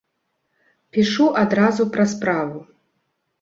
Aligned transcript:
Пішу 0.97 1.27
адразу 1.43 1.87
пра 1.97 2.05
справу. 2.15 2.65